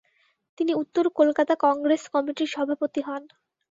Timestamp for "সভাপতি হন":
2.55-3.23